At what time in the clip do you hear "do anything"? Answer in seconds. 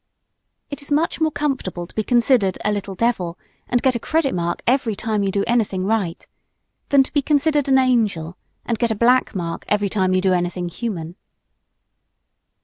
5.31-5.85, 10.21-10.69